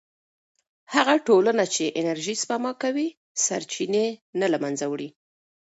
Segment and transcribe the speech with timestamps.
[0.93, 3.07] هغه ټولنه چې انرژي سپما کوي،
[3.45, 4.07] سرچینې
[4.39, 5.09] نه له منځه وړي.